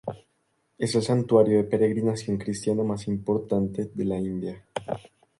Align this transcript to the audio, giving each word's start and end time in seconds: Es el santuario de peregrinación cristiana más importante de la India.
Es 0.79 0.95
el 0.95 1.03
santuario 1.03 1.57
de 1.57 1.63
peregrinación 1.63 2.37
cristiana 2.37 2.81
más 2.83 3.07
importante 3.07 3.91
de 3.93 4.05
la 4.05 4.17
India. 4.17 4.65